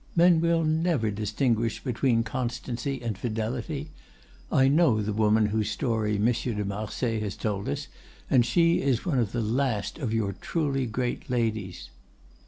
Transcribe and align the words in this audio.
Men 0.15 0.41
will 0.41 0.63
never 0.63 1.11
distinguish 1.11 1.83
between 1.83 2.23
constancy 2.23 3.03
and 3.03 3.15
fidelity.—I 3.15 4.67
know 4.67 4.99
the 4.99 5.13
woman 5.13 5.45
whose 5.45 5.69
story 5.69 6.17
Monsieur 6.17 6.55
de 6.55 6.65
Marsay 6.65 7.19
has 7.19 7.35
told 7.35 7.69
us, 7.69 7.85
and 8.27 8.43
she 8.43 8.81
is 8.81 9.05
one 9.05 9.19
of 9.19 9.31
the 9.31 9.41
last 9.43 9.99
of 9.99 10.11
your 10.11 10.33
truly 10.33 10.87
great 10.87 11.29
ladies." 11.29 11.91